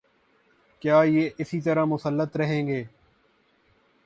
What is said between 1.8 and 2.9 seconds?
مسلط رہے گا؟